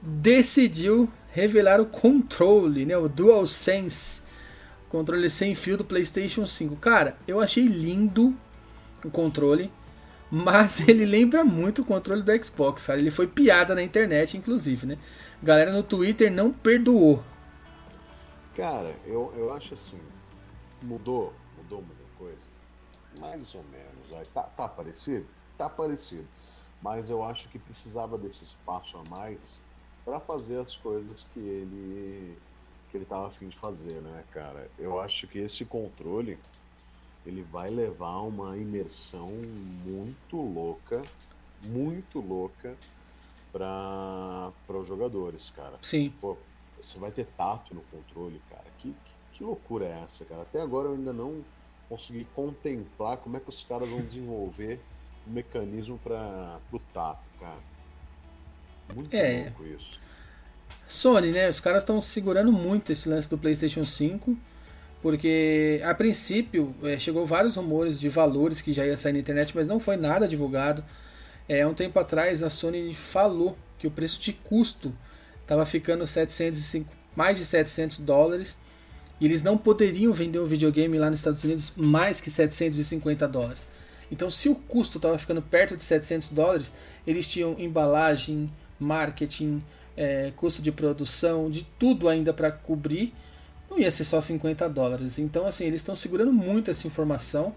[0.02, 4.22] decidiu revelar o controle, né, o DualSense,
[4.90, 6.76] controle sem fio do PlayStation 5.
[6.76, 8.36] Cara, eu achei lindo
[9.06, 9.72] o controle,
[10.30, 13.00] mas ele lembra muito o controle do Xbox, cara.
[13.00, 14.98] Ele foi piada na internet, inclusive, né?
[15.42, 17.24] Galera no Twitter não perdoou.
[18.54, 19.98] Cara, eu, eu acho assim,
[20.82, 22.03] mudou, mudou, mudou
[23.20, 24.28] mais ou menos.
[24.30, 25.28] Tá, tá parecido?
[25.58, 26.28] Tá parecido.
[26.82, 29.62] Mas eu acho que precisava desse espaço a mais
[30.04, 32.38] para fazer as coisas que ele
[32.90, 34.70] que ele tava afim de fazer, né, cara?
[34.78, 36.38] Eu acho que esse controle
[37.26, 39.30] ele vai levar uma imersão
[39.84, 41.02] muito louca,
[41.64, 42.76] muito louca
[43.52, 45.80] para os jogadores, cara.
[45.82, 46.14] Sim.
[46.22, 46.38] Pô,
[46.80, 48.66] você vai ter tato no controle, cara.
[48.78, 50.44] Que, que, que loucura é essa, cara?
[50.44, 51.44] Até agora eu ainda não
[51.90, 54.80] conseguir contemplar como é que os caras vão desenvolver
[55.26, 57.60] o um mecanismo para o tato, cara.
[58.94, 59.44] Muito é.
[59.44, 60.00] louco isso.
[60.88, 61.48] Sony, né?
[61.48, 64.38] Os caras estão segurando muito esse lance do PlayStation 5,
[65.02, 69.56] porque a princípio é, chegou vários rumores de valores que já ia sair na internet,
[69.56, 70.84] mas não foi nada divulgado.
[71.48, 74.94] É, um tempo atrás a Sony falou que o preço de custo
[75.42, 78.58] estava ficando 705, mais de 700 dólares
[79.20, 83.68] e eles não poderiam vender um videogame lá nos Estados Unidos mais que 750 dólares.
[84.12, 86.74] Então, se o custo estava ficando perto de 700 dólares,
[87.06, 89.64] eles tinham embalagem, marketing,
[89.96, 93.14] é, custo de produção, de tudo ainda para cobrir.
[93.70, 95.18] não ia ser só 50 dólares.
[95.18, 97.56] Então, assim, eles estão segurando muito essa informação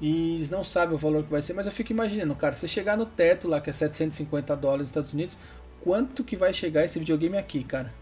[0.00, 2.68] e eles não sabem o valor que vai ser, mas eu fico imaginando, cara, você
[2.68, 5.38] chegar no teto lá, que é 750 dólares nos Estados Unidos,
[5.80, 7.92] quanto que vai chegar esse videogame aqui, cara?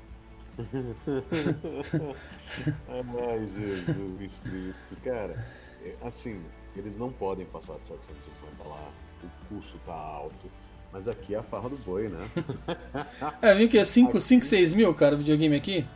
[2.89, 5.35] Ai, Jesus Cristo, cara,
[5.85, 6.41] é, assim,
[6.77, 8.91] eles não podem passar de 750 lá,
[9.23, 10.51] o custo tá alto.
[10.93, 12.31] Mas aqui é a farra do boi, né?
[13.41, 15.87] é, viu que é 5, 5, 6 mil, cara, o videogame aqui?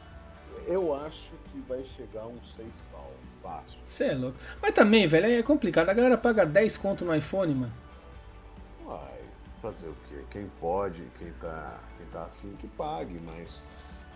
[0.67, 3.79] Eu acho que vai chegar uns 6 pau, fácil.
[3.85, 4.39] Você é louco.
[4.61, 5.91] Mas também, velho, é complicado.
[5.91, 7.73] A galera paga 10 conto no iPhone, mano.
[8.87, 9.21] Vai
[9.61, 10.17] fazer o quê?
[10.31, 13.63] Quem pode, quem tá, quem tá afim que pague, mas...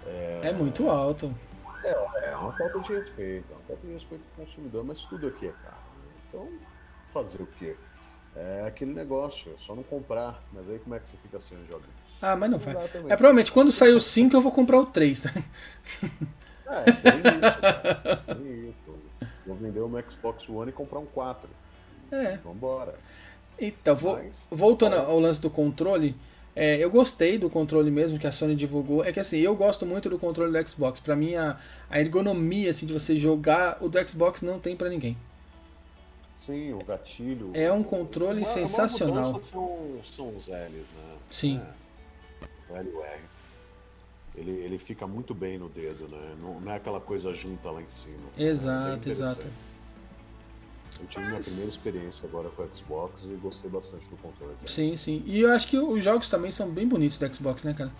[0.06, 1.34] É, é muito alto.
[1.84, 5.26] É, é uma falta de respeito, é uma falta de respeito pro consumidor, mas tudo
[5.26, 5.76] aqui é caro.
[6.28, 6.48] Então,
[7.12, 7.76] fazer o quê?
[8.36, 10.42] É aquele negócio, é só não comprar.
[10.52, 11.86] Mas aí como é que você fica sem os jogos?
[12.22, 12.84] Ah, mas não, não vai.
[12.84, 15.30] É provavelmente quando sair o 5 eu vou comprar o 3, tá?
[16.70, 18.36] É, tem isso.
[18.36, 18.98] Tem isso.
[19.46, 21.48] Vou vender um Xbox One e comprar um 4.
[22.12, 22.36] É.
[22.36, 22.94] Vambora.
[23.58, 26.16] Então, vou, mas, voltando ao lance do controle,
[26.54, 29.04] é, eu gostei do controle mesmo que a Sony divulgou.
[29.04, 31.00] É que assim, eu gosto muito do controle do Xbox.
[31.00, 31.56] Pra mim, a,
[31.88, 35.16] a ergonomia assim, de você jogar, o do Xbox não tem para ninguém.
[36.44, 37.50] Sim, o gatilho.
[37.54, 39.30] É um controle uma, sensacional.
[39.30, 41.16] Uma são, são os L's, né?
[41.28, 41.60] Sim.
[42.40, 43.20] É, o L e o R.
[44.36, 46.36] Ele, ele fica muito bem no dedo, né?
[46.40, 48.28] Não, não é aquela coisa junta lá em cima.
[48.38, 49.46] Exato, é exato.
[51.00, 54.54] Eu tive minha primeira experiência agora com o Xbox e gostei bastante do controle.
[54.66, 55.22] Sim, sim.
[55.26, 57.90] E eu acho que os jogos também são bem bonitos do Xbox, né, cara?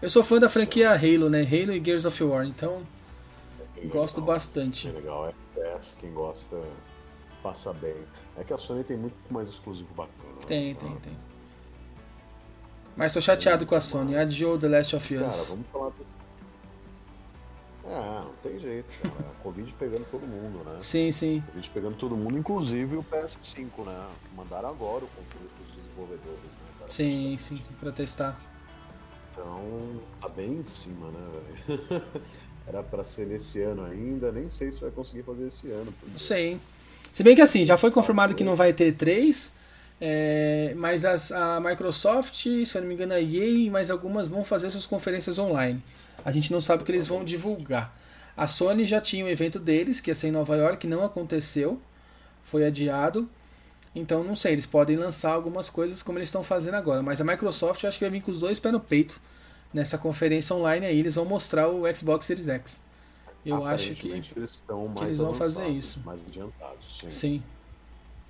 [0.00, 1.42] Eu sou fã da franquia Halo, né?
[1.42, 2.82] Halo e Gears of War, então
[3.76, 4.88] é gosto legal, bastante.
[4.88, 6.60] É legal, FPS, quem gosta
[7.42, 7.96] passa bem.
[8.36, 10.34] É que a Sony tem muito mais exclusivo bacana.
[10.46, 10.78] Tem, né?
[10.80, 11.16] tem, tem.
[12.96, 14.16] Mas tô chateado com a Sony.
[14.16, 15.20] Adiou The Last of Us.
[15.20, 15.88] Cara, vamos falar.
[15.90, 16.15] Do...
[17.88, 19.30] É, não tem jeito, cara.
[19.30, 20.78] A Covid pegando todo mundo, né?
[20.80, 21.42] Sim, sim.
[21.46, 24.06] Covid pegando todo mundo, inclusive o PS5, né?
[24.36, 26.78] Mandaram agora o controle pros desenvolvedores, né?
[26.80, 26.92] Cara?
[26.92, 28.40] Sim, sim, sim, pra testar.
[29.32, 32.02] Então, tá bem em cima, né, velho?
[32.66, 35.92] Era pra ser nesse ano ainda, nem sei se vai conseguir fazer esse ano.
[36.00, 36.18] Porque...
[36.18, 36.60] Sim.
[37.12, 39.52] Se bem que assim, já foi confirmado que não vai ter três,
[40.00, 44.28] é, mas as, a Microsoft, se eu não me engano, a EA e mais algumas
[44.28, 45.82] vão fazer suas conferências online.
[46.26, 47.96] A gente não sabe o que eles vão divulgar.
[48.36, 51.80] A Sony já tinha um evento deles, que ia ser em Nova York, não aconteceu,
[52.42, 53.30] foi adiado.
[53.94, 57.00] Então não sei, eles podem lançar algumas coisas como eles estão fazendo agora.
[57.00, 59.20] Mas a Microsoft eu acho que vai vir com os dois pés no peito
[59.72, 60.98] nessa conferência online aí.
[60.98, 62.82] Eles vão mostrar o Xbox Series X.
[63.44, 66.02] Eu acho que, eles, estão que eles vão fazer isso.
[66.04, 67.08] Mais adiantados, sim.
[67.10, 67.42] Sim.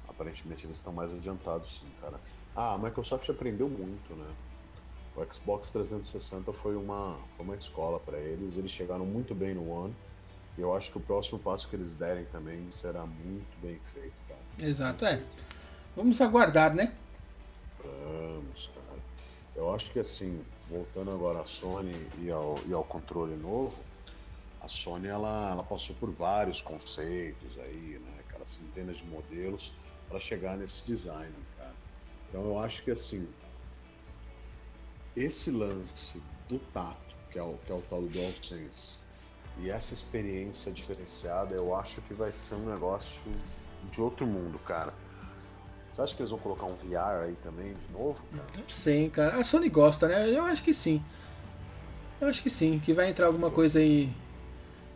[0.06, 2.20] Aparentemente eles estão mais adiantados, sim, cara.
[2.54, 4.26] Ah, a Microsoft aprendeu muito, né?
[5.16, 8.58] O Xbox 360 foi uma, foi uma escola para eles.
[8.58, 9.94] Eles chegaram muito bem no One.
[10.58, 14.14] E eu acho que o próximo passo que eles derem também será muito bem feito,
[14.28, 14.40] cara.
[14.58, 15.22] Exato, é.
[15.94, 16.94] Vamos aguardar, né?
[17.82, 18.98] Vamos, cara.
[19.54, 23.74] Eu acho que assim, voltando agora à Sony e ao, e ao controle novo,
[24.60, 29.72] a Sony ela, ela passou por vários conceitos aí, né, cara, centenas de modelos
[30.08, 31.74] para chegar nesse design, cara.
[32.28, 33.26] Então eu acho que assim,
[35.16, 38.98] esse lance do tato, que é o, que é o tal do DualSense,
[39.58, 43.20] e essa experiência diferenciada, eu acho que vai ser um negócio
[43.90, 44.92] de outro mundo, cara.
[45.92, 48.22] Você acha que eles vão colocar um VR aí também de novo?
[48.30, 48.64] Cara?
[48.68, 49.36] Sim, cara.
[49.36, 50.28] A Sony gosta, né?
[50.30, 51.02] Eu acho que sim.
[52.20, 54.10] Eu acho que sim, que vai entrar alguma coisa aí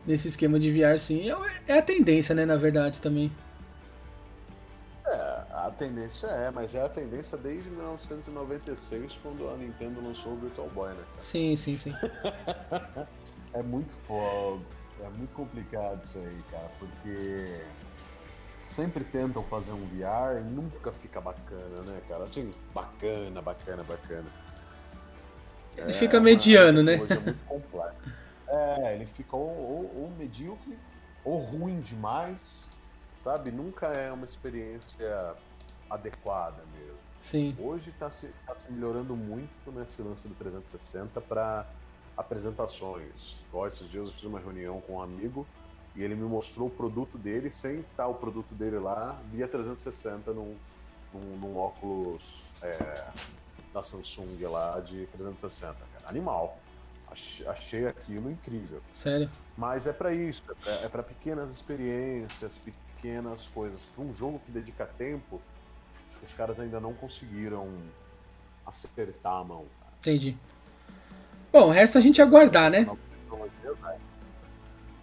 [0.07, 1.31] nesse esquema de VR, sim.
[1.31, 3.33] É, é a tendência, né, na verdade, também.
[5.51, 10.37] É, a tendência é, mas é a tendência desde 1996, quando a Nintendo lançou o
[10.37, 11.05] Virtual Boy, né?
[11.19, 11.95] Sim, sim, sim.
[13.53, 14.63] é muito foda,
[15.01, 17.61] é muito complicado isso aí, cara, porque
[18.63, 22.25] sempre tentam fazer um VR e nunca fica bacana, né, cara?
[22.25, 24.27] Assim, bacana, bacana, bacana.
[25.77, 26.99] Ele é fica mediano, né?
[26.99, 27.81] Coisa muito.
[28.49, 30.77] É, ele fica ou, ou, ou medíocre
[31.25, 32.69] ou ruim demais,
[33.23, 33.51] sabe?
[33.51, 35.35] Nunca é uma experiência
[35.89, 36.99] adequada mesmo.
[37.21, 37.55] Sim.
[37.59, 41.67] Hoje está se, tá se melhorando muito nesse lance do 360 para
[42.17, 43.37] apresentações.
[43.49, 45.47] Igual esses dias eu fiz uma reunião com um amigo
[45.95, 50.33] e ele me mostrou o produto dele sem estar o produto dele lá via 360
[50.33, 50.57] num,
[51.13, 53.05] num, num óculos é,
[53.75, 55.75] da Samsung lá de 360.
[55.75, 56.09] Cara.
[56.09, 56.59] Animal.
[57.47, 58.81] Achei aquilo incrível.
[58.95, 59.29] Sério?
[59.59, 62.57] Mas é para isso, é para pequenas experiências,
[63.01, 63.87] pequenas coisas.
[63.95, 65.41] Para um jogo que dedica tempo,
[66.09, 67.69] acho que os caras ainda não conseguiram
[68.67, 69.65] acertar a mão.
[70.01, 70.37] Entendi.
[71.53, 72.87] Bom, resta a gente aguardar, né?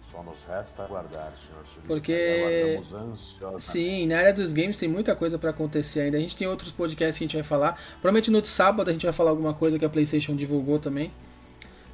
[0.02, 1.86] Só nos resta aguardar, senhor Surita.
[1.86, 2.76] Porque.
[2.78, 6.16] Aguardamos Sim, na área dos games tem muita coisa para acontecer ainda.
[6.16, 7.74] A gente tem outros podcasts que a gente vai falar.
[8.00, 11.12] Provavelmente no sábado a gente vai falar alguma coisa que a PlayStation divulgou também.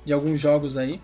[0.05, 1.01] De alguns jogos aí.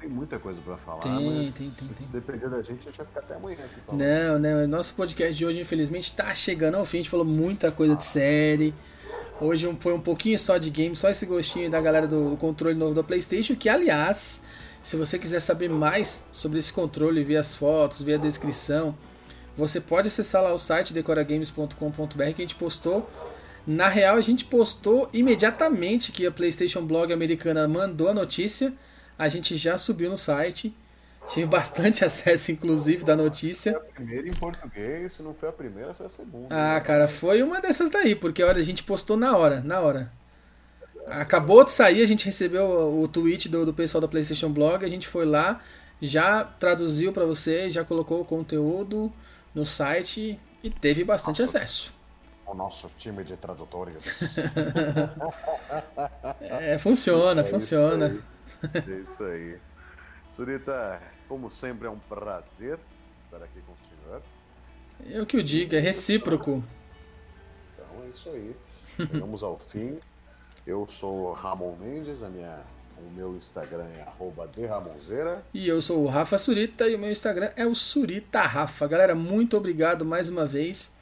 [0.00, 1.00] Tem muita coisa para falar.
[1.00, 3.80] Tem, mas tem, tem, Se depender da gente, a gente vai ficar até amanhã aqui
[3.86, 4.02] falando.
[4.02, 4.66] Não, não.
[4.66, 6.98] Nosso podcast de hoje, infelizmente, tá chegando ao fim.
[6.98, 8.72] A gente falou muita coisa de série.
[9.38, 12.74] Hoje foi um pouquinho só de game, só esse gostinho da galera do, do controle
[12.74, 13.54] novo da PlayStation.
[13.54, 14.40] Que, aliás,
[14.82, 18.96] se você quiser saber mais sobre esse controle, ver as fotos, ver a descrição,
[19.54, 21.74] você pode acessar lá o site decoragames.com.br
[22.14, 23.06] que a gente postou.
[23.66, 28.72] Na real, a gente postou imediatamente que a PlayStation Blog americana mandou a notícia.
[29.20, 30.74] A gente já subiu no site.
[31.28, 33.72] Tive bastante acesso, inclusive, da notícia.
[33.72, 36.48] Foi a primeira em português, se não foi a primeira, foi a segunda.
[36.50, 40.10] Ah, cara, foi uma dessas daí, porque olha, a gente postou na hora, na hora.
[41.06, 42.64] Acabou de sair, a gente recebeu
[42.98, 45.60] o, tweet do, do pessoal da PlayStation Blog, a gente foi lá,
[46.00, 49.12] já traduziu pra você, já colocou o conteúdo
[49.54, 51.58] no site e teve bastante Nossa.
[51.58, 51.92] acesso.
[52.46, 54.02] O nosso time de tradutores.
[56.40, 58.06] É, funciona, É isso funciona.
[58.06, 58.20] aí.
[58.74, 59.58] É isso aí.
[60.34, 62.78] Surita, como sempre, é um prazer
[63.18, 64.22] estar aqui com o senhor.
[65.06, 66.62] Eu que o digo, é recíproco.
[67.74, 68.56] Então é isso aí.
[68.96, 69.98] Chegamos ao fim.
[70.66, 72.60] Eu sou Ramon Mendes, a minha,
[72.98, 75.42] o meu Instagram é arroba derramonzeira.
[75.54, 78.86] E eu sou o Rafa Surita e o meu Instagram é o Surita Rafa.
[78.86, 80.92] Galera, muito obrigado mais uma vez.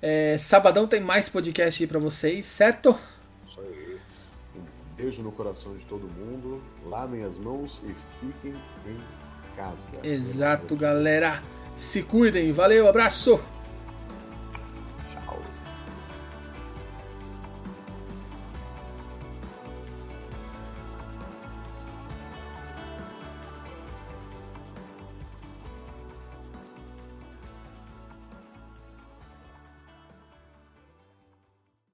[0.00, 2.96] É, sabadão tem mais podcast aí pra vocês, certo?
[4.98, 6.60] Beijo no coração de todo mundo.
[6.84, 9.78] Lavem as mãos e fiquem em casa.
[10.02, 11.40] Exato, galera.
[11.76, 12.50] Se cuidem.
[12.50, 13.40] Valeu, abraço.